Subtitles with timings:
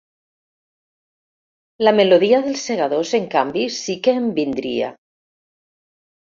[1.83, 4.93] La melodia dels Segadors, en canvi, sí que em vindria.